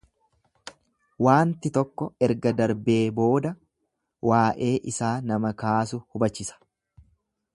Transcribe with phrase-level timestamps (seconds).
[1.25, 3.53] Waanti tokko erga darbee booda
[4.31, 6.61] waa'ee isaa nama kaasu hubachisa.